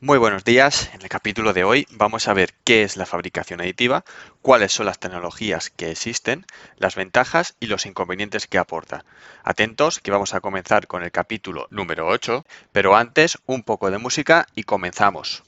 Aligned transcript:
Muy 0.00 0.16
buenos 0.16 0.44
días. 0.44 0.90
En 0.94 1.02
el 1.02 1.08
capítulo 1.08 1.52
de 1.52 1.64
hoy 1.64 1.88
vamos 1.90 2.28
a 2.28 2.32
ver 2.32 2.54
qué 2.62 2.84
es 2.84 2.96
la 2.96 3.04
fabricación 3.04 3.60
aditiva, 3.60 4.04
cuáles 4.42 4.72
son 4.72 4.86
las 4.86 5.00
tecnologías 5.00 5.70
que 5.70 5.90
existen, 5.90 6.46
las 6.76 6.94
ventajas 6.94 7.56
y 7.58 7.66
los 7.66 7.84
inconvenientes 7.84 8.46
que 8.46 8.58
aporta. 8.58 9.04
Atentos 9.42 9.98
que 9.98 10.12
vamos 10.12 10.34
a 10.34 10.40
comenzar 10.40 10.86
con 10.86 11.02
el 11.02 11.10
capítulo 11.10 11.66
número 11.70 12.06
8, 12.06 12.44
pero 12.70 12.94
antes 12.94 13.38
un 13.46 13.64
poco 13.64 13.90
de 13.90 13.98
música 13.98 14.46
y 14.54 14.62
comenzamos. 14.62 15.42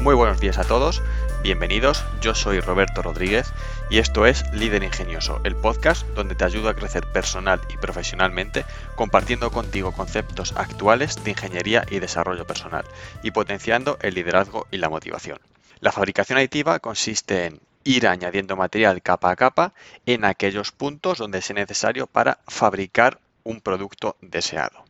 Muy 0.00 0.14
buenos 0.14 0.40
días 0.40 0.58
a 0.58 0.64
todos. 0.64 1.02
Bienvenidos, 1.40 2.04
yo 2.20 2.34
soy 2.34 2.58
Roberto 2.58 3.00
Rodríguez 3.00 3.52
y 3.90 3.98
esto 3.98 4.26
es 4.26 4.44
Líder 4.52 4.82
Ingenioso, 4.82 5.40
el 5.44 5.54
podcast 5.54 6.04
donde 6.08 6.34
te 6.34 6.44
ayudo 6.44 6.68
a 6.68 6.74
crecer 6.74 7.06
personal 7.12 7.60
y 7.72 7.76
profesionalmente 7.76 8.64
compartiendo 8.96 9.52
contigo 9.52 9.92
conceptos 9.92 10.52
actuales 10.56 11.22
de 11.22 11.30
ingeniería 11.30 11.86
y 11.88 12.00
desarrollo 12.00 12.44
personal 12.44 12.84
y 13.22 13.30
potenciando 13.30 13.98
el 14.02 14.14
liderazgo 14.14 14.66
y 14.72 14.78
la 14.78 14.88
motivación. 14.88 15.38
La 15.78 15.92
fabricación 15.92 16.38
aditiva 16.38 16.80
consiste 16.80 17.46
en 17.46 17.60
ir 17.84 18.08
añadiendo 18.08 18.56
material 18.56 19.00
capa 19.00 19.30
a 19.30 19.36
capa 19.36 19.74
en 20.06 20.24
aquellos 20.24 20.72
puntos 20.72 21.18
donde 21.18 21.40
sea 21.40 21.54
necesario 21.54 22.08
para 22.08 22.40
fabricar 22.48 23.20
un 23.44 23.60
producto 23.60 24.16
deseado. 24.20 24.84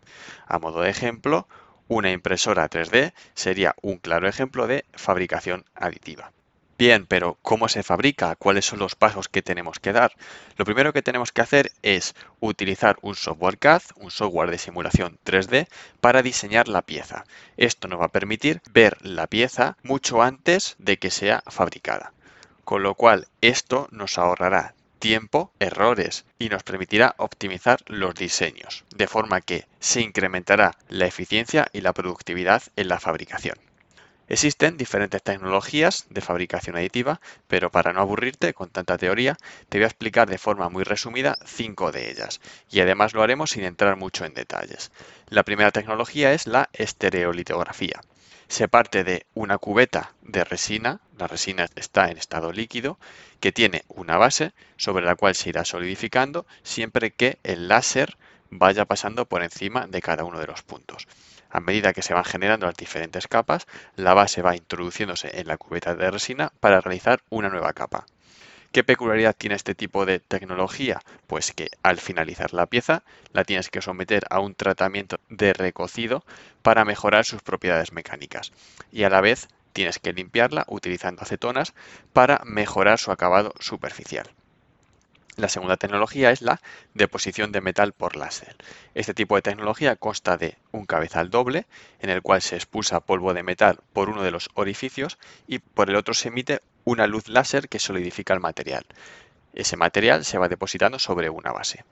A 0.46 0.58
modo 0.58 0.80
de 0.80 0.88
ejemplo, 0.88 1.46
una 1.88 2.10
impresora 2.10 2.68
3D 2.70 3.12
sería 3.34 3.74
un 3.82 3.98
claro 3.98 4.26
ejemplo 4.26 4.66
de 4.66 4.86
fabricación 4.94 5.66
aditiva. 5.74 6.32
Bien, 6.78 7.06
pero 7.06 7.38
¿cómo 7.42 7.68
se 7.68 7.82
fabrica? 7.82 8.36
¿Cuáles 8.36 8.64
son 8.64 8.78
los 8.78 8.94
pasos 8.94 9.28
que 9.28 9.42
tenemos 9.42 9.80
que 9.80 9.92
dar? 9.92 10.12
Lo 10.56 10.64
primero 10.64 10.92
que 10.92 11.02
tenemos 11.02 11.32
que 11.32 11.40
hacer 11.40 11.72
es 11.82 12.14
utilizar 12.38 12.98
un 13.02 13.16
software 13.16 13.58
CAD, 13.58 13.82
un 13.96 14.12
software 14.12 14.52
de 14.52 14.58
simulación 14.58 15.18
3D, 15.24 15.66
para 16.00 16.22
diseñar 16.22 16.68
la 16.68 16.82
pieza. 16.82 17.24
Esto 17.56 17.88
nos 17.88 18.00
va 18.00 18.04
a 18.04 18.12
permitir 18.12 18.62
ver 18.70 18.96
la 19.04 19.26
pieza 19.26 19.76
mucho 19.82 20.22
antes 20.22 20.76
de 20.78 20.98
que 20.98 21.10
sea 21.10 21.42
fabricada. 21.48 22.12
Con 22.62 22.84
lo 22.84 22.94
cual, 22.94 23.26
esto 23.40 23.88
nos 23.90 24.16
ahorrará 24.16 24.76
tiempo, 25.00 25.50
errores 25.58 26.26
y 26.38 26.48
nos 26.48 26.62
permitirá 26.62 27.16
optimizar 27.18 27.80
los 27.86 28.14
diseños, 28.14 28.84
de 28.94 29.08
forma 29.08 29.40
que 29.40 29.66
se 29.80 30.00
incrementará 30.00 30.76
la 30.88 31.06
eficiencia 31.06 31.66
y 31.72 31.80
la 31.80 31.92
productividad 31.92 32.62
en 32.76 32.86
la 32.86 33.00
fabricación. 33.00 33.67
Existen 34.28 34.76
diferentes 34.76 35.22
tecnologías 35.22 36.06
de 36.10 36.20
fabricación 36.20 36.76
aditiva, 36.76 37.20
pero 37.46 37.70
para 37.70 37.94
no 37.94 38.00
aburrirte 38.00 38.52
con 38.52 38.68
tanta 38.68 38.98
teoría, 38.98 39.38
te 39.70 39.78
voy 39.78 39.84
a 39.84 39.88
explicar 39.88 40.28
de 40.28 40.36
forma 40.36 40.68
muy 40.68 40.84
resumida 40.84 41.38
cinco 41.46 41.92
de 41.92 42.10
ellas, 42.10 42.40
y 42.70 42.80
además 42.80 43.14
lo 43.14 43.22
haremos 43.22 43.50
sin 43.50 43.64
entrar 43.64 43.96
mucho 43.96 44.26
en 44.26 44.34
detalles. 44.34 44.92
La 45.28 45.44
primera 45.44 45.70
tecnología 45.70 46.32
es 46.34 46.46
la 46.46 46.68
estereolitografía. 46.74 48.02
Se 48.48 48.68
parte 48.68 49.02
de 49.02 49.26
una 49.34 49.56
cubeta 49.56 50.12
de 50.22 50.44
resina, 50.44 51.00
la 51.18 51.26
resina 51.26 51.66
está 51.74 52.10
en 52.10 52.18
estado 52.18 52.52
líquido, 52.52 52.98
que 53.40 53.52
tiene 53.52 53.84
una 53.88 54.18
base 54.18 54.52
sobre 54.76 55.04
la 55.04 55.16
cual 55.16 55.34
se 55.34 55.48
irá 55.48 55.64
solidificando 55.64 56.46
siempre 56.62 57.12
que 57.12 57.38
el 57.44 57.68
láser 57.68 58.16
vaya 58.50 58.84
pasando 58.84 59.26
por 59.26 59.42
encima 59.42 59.86
de 59.86 60.00
cada 60.00 60.24
uno 60.24 60.38
de 60.38 60.46
los 60.46 60.62
puntos. 60.62 61.06
A 61.50 61.60
medida 61.60 61.92
que 61.92 62.02
se 62.02 62.14
van 62.14 62.24
generando 62.24 62.66
las 62.66 62.76
diferentes 62.76 63.26
capas, 63.26 63.66
la 63.96 64.14
base 64.14 64.42
va 64.42 64.56
introduciéndose 64.56 65.40
en 65.40 65.48
la 65.48 65.56
cubeta 65.56 65.94
de 65.94 66.10
resina 66.10 66.52
para 66.60 66.80
realizar 66.80 67.20
una 67.30 67.48
nueva 67.48 67.72
capa. 67.72 68.06
¿Qué 68.72 68.84
peculiaridad 68.84 69.34
tiene 69.36 69.56
este 69.56 69.74
tipo 69.74 70.04
de 70.04 70.20
tecnología? 70.20 71.00
Pues 71.26 71.52
que 71.52 71.70
al 71.82 71.96
finalizar 71.96 72.52
la 72.52 72.66
pieza 72.66 73.02
la 73.32 73.44
tienes 73.44 73.70
que 73.70 73.80
someter 73.80 74.26
a 74.28 74.40
un 74.40 74.54
tratamiento 74.54 75.18
de 75.30 75.54
recocido 75.54 76.22
para 76.60 76.84
mejorar 76.84 77.24
sus 77.24 77.40
propiedades 77.40 77.92
mecánicas 77.92 78.52
y 78.92 79.04
a 79.04 79.10
la 79.10 79.22
vez 79.22 79.48
tienes 79.72 79.98
que 79.98 80.12
limpiarla 80.12 80.64
utilizando 80.68 81.22
acetonas 81.22 81.72
para 82.12 82.42
mejorar 82.44 82.98
su 82.98 83.10
acabado 83.10 83.54
superficial. 83.58 84.28
La 85.38 85.48
segunda 85.48 85.76
tecnología 85.76 86.32
es 86.32 86.42
la 86.42 86.60
deposición 86.94 87.52
de 87.52 87.60
metal 87.60 87.92
por 87.92 88.16
láser. 88.16 88.56
Este 88.96 89.14
tipo 89.14 89.36
de 89.36 89.42
tecnología 89.42 89.94
consta 89.94 90.36
de 90.36 90.58
un 90.72 90.84
cabezal 90.84 91.30
doble 91.30 91.66
en 92.00 92.10
el 92.10 92.22
cual 92.22 92.42
se 92.42 92.56
expulsa 92.56 92.98
polvo 92.98 93.32
de 93.32 93.44
metal 93.44 93.78
por 93.92 94.08
uno 94.10 94.24
de 94.24 94.32
los 94.32 94.50
orificios 94.54 95.16
y 95.46 95.60
por 95.60 95.90
el 95.90 95.94
otro 95.94 96.12
se 96.12 96.26
emite 96.26 96.60
una 96.82 97.06
luz 97.06 97.28
láser 97.28 97.68
que 97.68 97.78
solidifica 97.78 98.34
el 98.34 98.40
material. 98.40 98.84
Ese 99.54 99.76
material 99.76 100.24
se 100.24 100.38
va 100.38 100.48
depositando 100.48 100.98
sobre 100.98 101.30
una 101.30 101.52
base. 101.52 101.84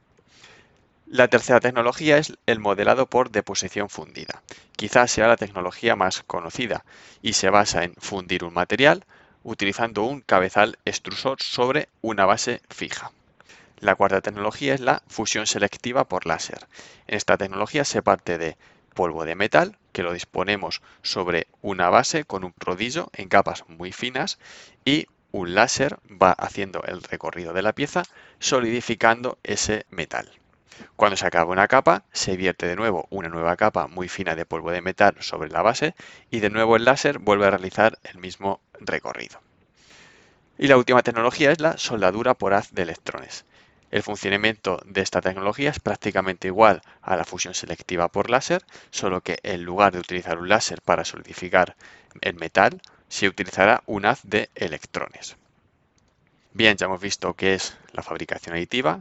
La 1.06 1.28
tercera 1.28 1.60
tecnología 1.60 2.18
es 2.18 2.32
el 2.46 2.58
modelado 2.58 3.06
por 3.06 3.30
deposición 3.30 3.88
fundida. 3.88 4.42
Quizás 4.74 5.12
sea 5.12 5.28
la 5.28 5.36
tecnología 5.36 5.94
más 5.94 6.24
conocida 6.24 6.84
y 7.22 7.34
se 7.34 7.48
basa 7.50 7.84
en 7.84 7.94
fundir 7.94 8.42
un 8.42 8.54
material 8.54 9.04
utilizando 9.44 10.02
un 10.02 10.20
cabezal 10.20 10.80
extrusor 10.84 11.40
sobre 11.40 11.88
una 12.02 12.26
base 12.26 12.60
fija. 12.70 13.12
La 13.80 13.94
cuarta 13.94 14.22
tecnología 14.22 14.74
es 14.74 14.80
la 14.80 15.02
fusión 15.06 15.46
selectiva 15.46 16.04
por 16.04 16.24
láser. 16.24 16.66
En 17.06 17.16
esta 17.16 17.36
tecnología 17.36 17.84
se 17.84 18.02
parte 18.02 18.38
de 18.38 18.56
polvo 18.94 19.24
de 19.26 19.34
metal, 19.34 19.76
que 19.92 20.02
lo 20.02 20.14
disponemos 20.14 20.80
sobre 21.02 21.46
una 21.60 21.90
base 21.90 22.24
con 22.24 22.44
un 22.44 22.54
rodillo 22.58 23.10
en 23.12 23.28
capas 23.28 23.64
muy 23.68 23.92
finas 23.92 24.38
y 24.86 25.08
un 25.30 25.54
láser 25.54 25.98
va 26.10 26.32
haciendo 26.32 26.82
el 26.84 27.02
recorrido 27.02 27.52
de 27.52 27.60
la 27.60 27.74
pieza 27.74 28.04
solidificando 28.38 29.38
ese 29.42 29.84
metal. 29.90 30.30
Cuando 30.96 31.18
se 31.18 31.26
acaba 31.26 31.52
una 31.52 31.68
capa, 31.68 32.04
se 32.12 32.36
vierte 32.36 32.66
de 32.66 32.76
nuevo 32.76 33.06
una 33.10 33.28
nueva 33.28 33.56
capa 33.56 33.88
muy 33.88 34.08
fina 34.08 34.34
de 34.34 34.46
polvo 34.46 34.70
de 34.70 34.80
metal 34.80 35.16
sobre 35.20 35.50
la 35.50 35.60
base 35.60 35.94
y 36.30 36.40
de 36.40 36.48
nuevo 36.48 36.76
el 36.76 36.86
láser 36.86 37.18
vuelve 37.18 37.46
a 37.46 37.50
realizar 37.50 37.98
el 38.04 38.18
mismo 38.18 38.60
recorrido. 38.80 39.40
Y 40.58 40.68
la 40.68 40.78
última 40.78 41.02
tecnología 41.02 41.52
es 41.52 41.60
la 41.60 41.76
soldadura 41.76 42.32
por 42.32 42.54
haz 42.54 42.72
de 42.72 42.82
electrones. 42.82 43.44
El 43.90 44.02
funcionamiento 44.02 44.80
de 44.84 45.00
esta 45.00 45.20
tecnología 45.20 45.70
es 45.70 45.80
prácticamente 45.80 46.48
igual 46.48 46.82
a 47.02 47.16
la 47.16 47.24
fusión 47.24 47.54
selectiva 47.54 48.08
por 48.08 48.30
láser, 48.30 48.64
solo 48.90 49.20
que 49.20 49.38
en 49.42 49.62
lugar 49.62 49.92
de 49.92 50.00
utilizar 50.00 50.38
un 50.38 50.48
láser 50.48 50.82
para 50.82 51.04
solidificar 51.04 51.76
el 52.20 52.34
metal, 52.34 52.80
se 53.08 53.28
utilizará 53.28 53.82
un 53.86 54.06
haz 54.06 54.20
de 54.24 54.50
electrones. 54.54 55.36
Bien, 56.52 56.76
ya 56.76 56.86
hemos 56.86 57.00
visto 57.00 57.34
qué 57.34 57.54
es 57.54 57.76
la 57.92 58.02
fabricación 58.02 58.56
aditiva, 58.56 59.00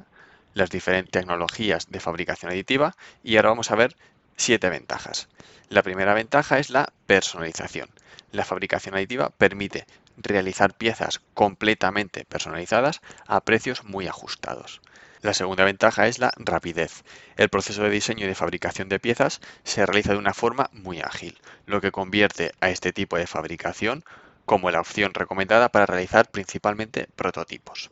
las 0.54 0.70
diferentes 0.70 1.12
tecnologías 1.12 1.90
de 1.90 2.00
fabricación 2.00 2.52
aditiva 2.52 2.96
y 3.24 3.38
ahora 3.38 3.50
vamos 3.50 3.72
a 3.72 3.76
ver 3.76 3.96
siete 4.36 4.70
ventajas. 4.70 5.28
La 5.70 5.84
primera 5.84 6.14
ventaja 6.14 6.60
es 6.60 6.70
la 6.70 6.92
personalización. 7.08 7.90
La 8.32 8.46
fabricación 8.46 8.96
aditiva 8.96 9.30
permite 9.30 9.86
realizar 10.18 10.76
piezas 10.76 11.22
completamente 11.34 12.26
personalizadas 12.26 13.02
a 13.28 13.42
precios 13.42 13.84
muy 13.84 14.08
ajustados. 14.08 14.82
La 15.22 15.34
segunda 15.34 15.64
ventaja 15.64 16.08
es 16.08 16.20
la 16.20 16.32
rapidez. 16.38 17.04
El 17.36 17.50
proceso 17.50 17.82
de 17.82 17.90
diseño 17.90 18.26
y 18.26 18.28
de 18.28 18.36
fabricación 18.36 18.90
de 18.90 19.00
piezas 19.00 19.42
se 19.64 19.86
realiza 19.86 20.12
de 20.12 20.20
una 20.20 20.34
forma 20.34 20.70
muy 20.72 21.00
ágil, 21.02 21.40
lo 21.66 21.82
que 21.82 21.92
convierte 21.92 22.52
a 22.62 22.70
este 22.70 22.94
tipo 22.94 23.18
de 23.18 23.26
fabricación 23.26 24.04
como 24.46 24.70
la 24.70 24.80
opción 24.80 25.14
recomendada 25.14 25.70
para 25.70 25.88
realizar 25.88 26.30
principalmente 26.30 27.08
prototipos. 27.16 27.90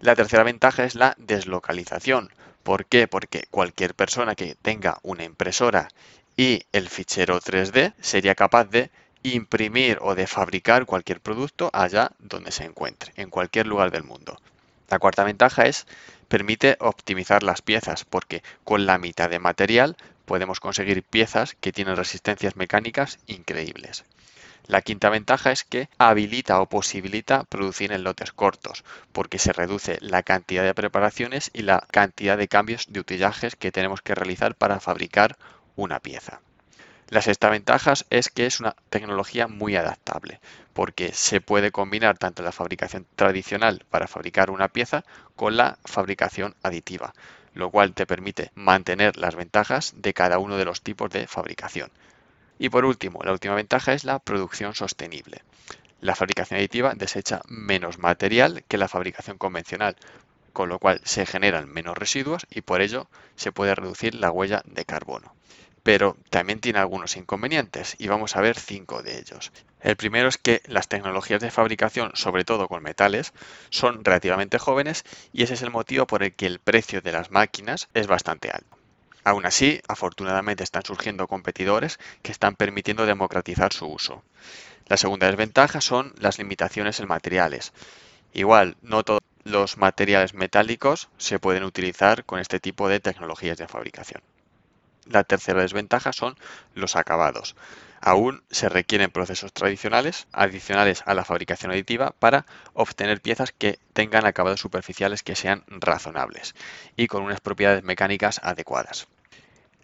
La 0.00 0.14
tercera 0.14 0.44
ventaja 0.44 0.84
es 0.84 0.94
la 0.94 1.14
deslocalización. 1.18 2.30
¿Por 2.62 2.86
qué? 2.86 3.08
Porque 3.08 3.44
cualquier 3.50 3.94
persona 3.94 4.34
que 4.34 4.56
tenga 4.60 4.98
una 5.02 5.24
impresora 5.24 5.88
y 6.36 6.62
el 6.72 6.88
fichero 6.88 7.40
3D 7.40 7.94
sería 8.00 8.34
capaz 8.34 8.64
de 8.64 8.90
imprimir 9.22 9.98
o 10.00 10.14
de 10.14 10.26
fabricar 10.26 10.86
cualquier 10.86 11.20
producto 11.20 11.70
allá 11.72 12.12
donde 12.18 12.52
se 12.52 12.64
encuentre, 12.64 13.12
en 13.16 13.30
cualquier 13.30 13.66
lugar 13.66 13.90
del 13.90 14.04
mundo. 14.04 14.40
La 14.88 14.98
cuarta 14.98 15.24
ventaja 15.24 15.64
es 15.66 15.86
permite 16.28 16.76
optimizar 16.80 17.42
las 17.42 17.62
piezas 17.62 18.04
porque 18.04 18.42
con 18.64 18.86
la 18.86 18.98
mitad 18.98 19.30
de 19.30 19.38
material 19.38 19.96
podemos 20.24 20.60
conseguir 20.60 21.02
piezas 21.02 21.54
que 21.60 21.72
tienen 21.72 21.96
resistencias 21.96 22.56
mecánicas 22.56 23.18
increíbles. 23.26 24.04
La 24.66 24.80
quinta 24.80 25.10
ventaja 25.10 25.50
es 25.50 25.64
que 25.64 25.88
habilita 25.98 26.60
o 26.60 26.68
posibilita 26.68 27.44
producir 27.44 27.92
en 27.92 28.04
lotes 28.04 28.32
cortos, 28.32 28.84
porque 29.12 29.38
se 29.38 29.52
reduce 29.52 29.98
la 30.00 30.22
cantidad 30.22 30.62
de 30.62 30.74
preparaciones 30.74 31.50
y 31.52 31.62
la 31.62 31.84
cantidad 31.90 32.38
de 32.38 32.48
cambios 32.48 32.86
de 32.88 33.00
utillajes 33.00 33.56
que 33.56 33.72
tenemos 33.72 34.02
que 34.02 34.14
realizar 34.14 34.54
para 34.54 34.78
fabricar 34.78 35.36
una 35.74 35.98
pieza. 35.98 36.40
La 37.08 37.20
sexta 37.20 37.50
ventaja 37.50 37.92
es 38.08 38.30
que 38.30 38.46
es 38.46 38.60
una 38.60 38.74
tecnología 38.88 39.46
muy 39.46 39.76
adaptable, 39.76 40.40
porque 40.72 41.12
se 41.12 41.40
puede 41.40 41.70
combinar 41.70 42.16
tanto 42.16 42.42
la 42.42 42.52
fabricación 42.52 43.06
tradicional 43.16 43.84
para 43.90 44.06
fabricar 44.06 44.50
una 44.50 44.68
pieza 44.68 45.04
con 45.36 45.56
la 45.56 45.76
fabricación 45.84 46.54
aditiva, 46.62 47.12
lo 47.52 47.70
cual 47.70 47.92
te 47.92 48.06
permite 48.06 48.50
mantener 48.54 49.18
las 49.18 49.34
ventajas 49.34 49.92
de 49.96 50.14
cada 50.14 50.38
uno 50.38 50.56
de 50.56 50.64
los 50.64 50.80
tipos 50.80 51.10
de 51.10 51.26
fabricación. 51.26 51.90
Y 52.62 52.68
por 52.68 52.84
último, 52.84 53.18
la 53.24 53.32
última 53.32 53.56
ventaja 53.56 53.92
es 53.92 54.04
la 54.04 54.20
producción 54.20 54.72
sostenible. 54.76 55.42
La 56.00 56.14
fabricación 56.14 56.60
aditiva 56.60 56.94
desecha 56.94 57.42
menos 57.48 57.98
material 57.98 58.62
que 58.68 58.78
la 58.78 58.86
fabricación 58.86 59.36
convencional, 59.36 59.96
con 60.52 60.68
lo 60.68 60.78
cual 60.78 61.00
se 61.02 61.26
generan 61.26 61.68
menos 61.68 61.98
residuos 61.98 62.46
y 62.50 62.60
por 62.60 62.80
ello 62.80 63.08
se 63.34 63.50
puede 63.50 63.74
reducir 63.74 64.14
la 64.14 64.30
huella 64.30 64.62
de 64.64 64.84
carbono. 64.84 65.34
Pero 65.82 66.16
también 66.30 66.60
tiene 66.60 66.78
algunos 66.78 67.16
inconvenientes 67.16 67.96
y 67.98 68.06
vamos 68.06 68.36
a 68.36 68.40
ver 68.40 68.56
cinco 68.56 69.02
de 69.02 69.18
ellos. 69.18 69.50
El 69.80 69.96
primero 69.96 70.28
es 70.28 70.38
que 70.38 70.62
las 70.66 70.86
tecnologías 70.86 71.40
de 71.40 71.50
fabricación, 71.50 72.12
sobre 72.14 72.44
todo 72.44 72.68
con 72.68 72.84
metales, 72.84 73.32
son 73.70 74.04
relativamente 74.04 74.60
jóvenes 74.60 75.02
y 75.32 75.42
ese 75.42 75.54
es 75.54 75.62
el 75.62 75.72
motivo 75.72 76.06
por 76.06 76.22
el 76.22 76.32
que 76.32 76.46
el 76.46 76.60
precio 76.60 77.00
de 77.00 77.10
las 77.10 77.32
máquinas 77.32 77.88
es 77.92 78.06
bastante 78.06 78.50
alto. 78.52 78.81
Aún 79.24 79.46
así, 79.46 79.80
afortunadamente 79.88 80.64
están 80.64 80.84
surgiendo 80.84 81.28
competidores 81.28 81.98
que 82.22 82.32
están 82.32 82.56
permitiendo 82.56 83.06
democratizar 83.06 83.72
su 83.72 83.86
uso. 83.86 84.22
La 84.86 84.96
segunda 84.96 85.28
desventaja 85.28 85.80
son 85.80 86.12
las 86.18 86.38
limitaciones 86.38 86.98
en 87.00 87.08
materiales. 87.08 87.72
Igual, 88.32 88.76
no 88.82 89.04
todos 89.04 89.22
los 89.44 89.76
materiales 89.76 90.34
metálicos 90.34 91.08
se 91.18 91.38
pueden 91.38 91.64
utilizar 91.64 92.24
con 92.24 92.40
este 92.40 92.60
tipo 92.60 92.88
de 92.88 93.00
tecnologías 93.00 93.58
de 93.58 93.68
fabricación. 93.68 94.22
La 95.06 95.24
tercera 95.24 95.62
desventaja 95.62 96.12
son 96.12 96.36
los 96.74 96.96
acabados. 96.96 97.56
Aún 98.00 98.42
se 98.50 98.68
requieren 98.68 99.10
procesos 99.10 99.52
tradicionales 99.52 100.26
adicionales 100.32 101.02
a 101.06 101.14
la 101.14 101.24
fabricación 101.24 101.70
aditiva 101.70 102.12
para 102.18 102.46
obtener 102.74 103.20
piezas 103.20 103.52
que 103.52 103.78
tengan 103.92 104.26
acabados 104.26 104.60
superficiales 104.60 105.22
que 105.22 105.36
sean 105.36 105.64
razonables 105.68 106.54
y 106.96 107.06
con 107.06 107.22
unas 107.22 107.40
propiedades 107.40 107.84
mecánicas 107.84 108.40
adecuadas. 108.42 109.06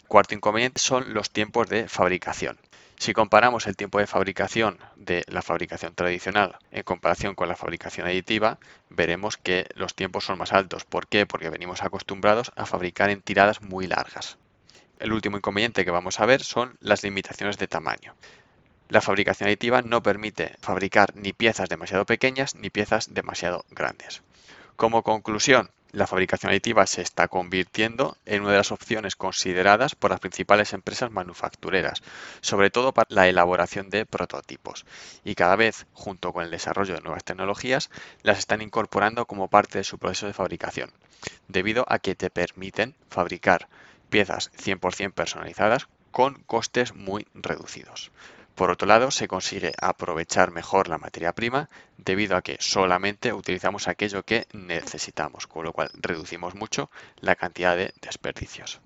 Cuarto 0.08 0.34
inconveniente 0.34 0.80
son 0.80 1.14
los 1.14 1.30
tiempos 1.30 1.68
de 1.68 1.88
fabricación. 1.88 2.58
Si 2.98 3.12
comparamos 3.12 3.68
el 3.68 3.76
tiempo 3.76 4.00
de 4.00 4.08
fabricación 4.08 4.78
de 4.96 5.22
la 5.28 5.42
fabricación 5.42 5.94
tradicional 5.94 6.56
en 6.72 6.82
comparación 6.82 7.36
con 7.36 7.48
la 7.48 7.54
fabricación 7.54 8.08
aditiva, 8.08 8.58
veremos 8.88 9.36
que 9.36 9.68
los 9.74 9.94
tiempos 9.94 10.24
son 10.24 10.38
más 10.38 10.52
altos. 10.52 10.84
¿Por 10.84 11.06
qué? 11.06 11.24
Porque 11.24 11.50
venimos 11.50 11.82
acostumbrados 11.82 12.50
a 12.56 12.66
fabricar 12.66 13.10
en 13.10 13.22
tiradas 13.22 13.62
muy 13.62 13.86
largas. 13.86 14.38
El 14.98 15.12
último 15.12 15.36
inconveniente 15.36 15.84
que 15.84 15.90
vamos 15.90 16.18
a 16.18 16.26
ver 16.26 16.42
son 16.42 16.76
las 16.80 17.04
limitaciones 17.04 17.56
de 17.56 17.68
tamaño. 17.68 18.14
La 18.88 19.00
fabricación 19.00 19.48
aditiva 19.48 19.82
no 19.82 20.02
permite 20.02 20.56
fabricar 20.60 21.14
ni 21.14 21.32
piezas 21.32 21.68
demasiado 21.68 22.04
pequeñas 22.04 22.54
ni 22.56 22.68
piezas 22.68 23.14
demasiado 23.14 23.64
grandes. 23.70 24.22
Como 24.76 25.02
conclusión, 25.02 25.70
la 25.92 26.06
fabricación 26.06 26.50
aditiva 26.50 26.86
se 26.86 27.00
está 27.02 27.28
convirtiendo 27.28 28.16
en 28.26 28.42
una 28.42 28.52
de 28.52 28.58
las 28.58 28.72
opciones 28.72 29.16
consideradas 29.16 29.94
por 29.94 30.10
las 30.10 30.20
principales 30.20 30.72
empresas 30.72 31.10
manufactureras, 31.10 32.02
sobre 32.40 32.70
todo 32.70 32.92
para 32.92 33.06
la 33.10 33.28
elaboración 33.28 33.90
de 33.90 34.04
prototipos. 34.04 34.84
Y 35.24 35.34
cada 35.34 35.56
vez, 35.56 35.86
junto 35.92 36.32
con 36.32 36.44
el 36.44 36.50
desarrollo 36.50 36.94
de 36.94 37.00
nuevas 37.00 37.24
tecnologías, 37.24 37.88
las 38.22 38.38
están 38.38 38.62
incorporando 38.62 39.26
como 39.26 39.48
parte 39.48 39.78
de 39.78 39.84
su 39.84 39.98
proceso 39.98 40.26
de 40.26 40.34
fabricación, 40.34 40.92
debido 41.46 41.86
a 41.88 41.98
que 42.00 42.14
te 42.14 42.30
permiten 42.30 42.94
fabricar 43.08 43.68
piezas 44.08 44.50
100% 44.52 45.12
personalizadas 45.12 45.88
con 46.10 46.42
costes 46.44 46.94
muy 46.94 47.26
reducidos. 47.34 48.10
Por 48.54 48.70
otro 48.72 48.88
lado, 48.88 49.12
se 49.12 49.28
consigue 49.28 49.72
aprovechar 49.80 50.50
mejor 50.50 50.88
la 50.88 50.98
materia 50.98 51.32
prima 51.32 51.70
debido 51.96 52.36
a 52.36 52.42
que 52.42 52.56
solamente 52.58 53.32
utilizamos 53.32 53.86
aquello 53.86 54.24
que 54.24 54.48
necesitamos, 54.52 55.46
con 55.46 55.64
lo 55.64 55.72
cual 55.72 55.90
reducimos 55.94 56.56
mucho 56.56 56.90
la 57.20 57.36
cantidad 57.36 57.76
de 57.76 57.94
desperdicios. 58.02 58.80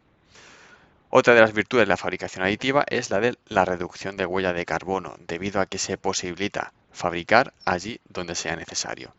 Otra 1.08 1.34
de 1.34 1.40
las 1.40 1.54
virtudes 1.54 1.86
de 1.86 1.88
la 1.90 1.96
fabricación 1.96 2.44
aditiva 2.44 2.84
es 2.88 3.10
la 3.10 3.20
de 3.20 3.38
la 3.46 3.64
reducción 3.64 4.16
de 4.16 4.26
huella 4.26 4.52
de 4.52 4.66
carbono, 4.66 5.16
debido 5.26 5.60
a 5.60 5.66
que 5.66 5.78
se 5.78 5.96
posibilita 5.96 6.74
fabricar 6.92 7.54
allí 7.64 8.00
donde 8.08 8.34
sea 8.34 8.56
necesario. 8.56 9.14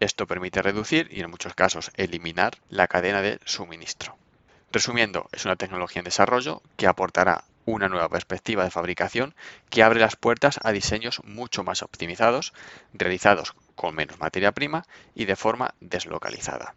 Esto 0.00 0.26
permite 0.26 0.62
reducir 0.62 1.08
y 1.10 1.20
en 1.20 1.30
muchos 1.30 1.54
casos 1.54 1.90
eliminar 1.96 2.58
la 2.70 2.86
cadena 2.86 3.20
de 3.20 3.40
suministro. 3.44 4.16
Resumiendo, 4.70 5.28
es 5.32 5.44
una 5.46 5.56
tecnología 5.56 6.00
en 6.00 6.04
desarrollo 6.04 6.62
que 6.76 6.86
aportará 6.86 7.44
una 7.64 7.88
nueva 7.88 8.08
perspectiva 8.08 8.64
de 8.64 8.70
fabricación 8.70 9.34
que 9.70 9.82
abre 9.82 10.00
las 10.00 10.16
puertas 10.16 10.60
a 10.62 10.72
diseños 10.72 11.22
mucho 11.24 11.64
más 11.64 11.82
optimizados, 11.82 12.52
realizados 12.92 13.54
con 13.74 13.94
menos 13.94 14.18
materia 14.18 14.52
prima 14.52 14.84
y 15.14 15.24
de 15.24 15.36
forma 15.36 15.74
deslocalizada. 15.80 16.74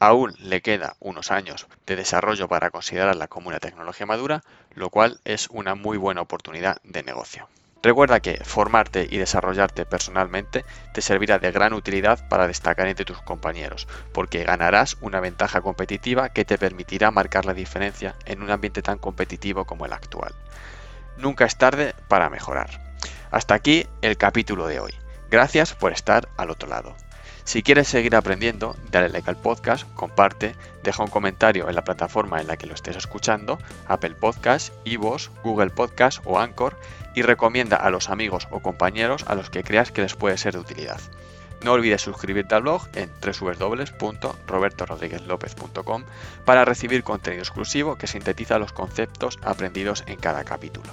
Aún 0.00 0.34
le 0.38 0.60
queda 0.60 0.96
unos 1.00 1.30
años 1.30 1.66
de 1.86 1.96
desarrollo 1.96 2.48
para 2.48 2.70
considerarla 2.70 3.28
como 3.28 3.48
una 3.48 3.60
tecnología 3.60 4.06
madura, 4.06 4.42
lo 4.74 4.90
cual 4.90 5.20
es 5.24 5.48
una 5.50 5.74
muy 5.74 5.96
buena 5.96 6.20
oportunidad 6.20 6.78
de 6.82 7.02
negocio. 7.02 7.48
Recuerda 7.84 8.20
que 8.20 8.42
formarte 8.42 9.06
y 9.10 9.18
desarrollarte 9.18 9.84
personalmente 9.84 10.64
te 10.94 11.02
servirá 11.02 11.38
de 11.38 11.52
gran 11.52 11.74
utilidad 11.74 12.26
para 12.30 12.46
destacar 12.46 12.88
entre 12.88 13.04
tus 13.04 13.20
compañeros, 13.20 13.86
porque 14.14 14.42
ganarás 14.42 14.96
una 15.02 15.20
ventaja 15.20 15.60
competitiva 15.60 16.30
que 16.30 16.46
te 16.46 16.56
permitirá 16.56 17.10
marcar 17.10 17.44
la 17.44 17.52
diferencia 17.52 18.14
en 18.24 18.40
un 18.42 18.50
ambiente 18.50 18.80
tan 18.80 18.96
competitivo 18.96 19.66
como 19.66 19.84
el 19.84 19.92
actual. 19.92 20.34
Nunca 21.18 21.44
es 21.44 21.58
tarde 21.58 21.94
para 22.08 22.30
mejorar. 22.30 22.70
Hasta 23.30 23.52
aquí 23.52 23.86
el 24.00 24.16
capítulo 24.16 24.66
de 24.66 24.80
hoy. 24.80 24.94
Gracias 25.30 25.74
por 25.74 25.92
estar 25.92 26.30
al 26.38 26.48
otro 26.48 26.70
lado. 26.70 26.96
Si 27.44 27.62
quieres 27.62 27.88
seguir 27.88 28.16
aprendiendo, 28.16 28.74
dale 28.90 29.10
like 29.10 29.28
al 29.28 29.36
podcast, 29.36 29.86
comparte, 29.94 30.56
deja 30.82 31.02
un 31.02 31.10
comentario 31.10 31.68
en 31.68 31.74
la 31.74 31.84
plataforma 31.84 32.40
en 32.40 32.46
la 32.46 32.56
que 32.56 32.66
lo 32.66 32.72
estés 32.74 32.96
escuchando, 32.96 33.58
Apple 33.86 34.14
Podcast, 34.14 34.72
Ivos, 34.84 35.30
Google 35.42 35.68
Podcast 35.70 36.20
o 36.24 36.38
Anchor, 36.38 36.78
y 37.14 37.20
recomienda 37.22 37.76
a 37.76 37.90
los 37.90 38.08
amigos 38.08 38.48
o 38.50 38.60
compañeros 38.60 39.24
a 39.28 39.34
los 39.34 39.50
que 39.50 39.62
creas 39.62 39.92
que 39.92 40.00
les 40.00 40.14
puede 40.14 40.38
ser 40.38 40.54
de 40.54 40.60
utilidad. 40.60 41.00
No 41.62 41.72
olvides 41.72 42.00
suscribirte 42.02 42.54
al 42.54 42.62
blog 42.62 42.88
en 42.94 43.10
www.robertorodríguezlopez.com 43.20 46.04
para 46.44 46.64
recibir 46.64 47.04
contenido 47.04 47.42
exclusivo 47.42 47.96
que 47.96 48.06
sintetiza 48.06 48.58
los 48.58 48.72
conceptos 48.72 49.38
aprendidos 49.42 50.04
en 50.06 50.16
cada 50.16 50.44
capítulo. 50.44 50.90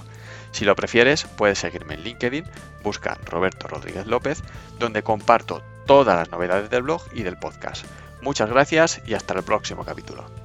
Si 0.50 0.64
lo 0.64 0.74
prefieres, 0.76 1.24
puedes 1.24 1.58
seguirme 1.58 1.94
en 1.94 2.04
LinkedIn, 2.04 2.44
busca 2.82 3.18
Roberto 3.24 3.68
Rodríguez 3.68 4.06
López, 4.06 4.42
donde 4.78 5.02
comparto 5.02 5.62
todas 5.86 6.16
las 6.16 6.30
novedades 6.30 6.70
del 6.70 6.82
blog 6.82 7.02
y 7.12 7.22
del 7.22 7.38
podcast. 7.38 7.84
Muchas 8.20 8.50
gracias 8.50 9.00
y 9.06 9.14
hasta 9.14 9.34
el 9.34 9.42
próximo 9.42 9.84
capítulo. 9.84 10.41